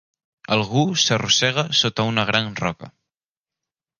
Algú 0.53 0.81
s'arrossega 1.01 1.65
sota 1.81 2.07
una 2.13 2.25
gran 2.31 2.49
roca. 2.63 2.93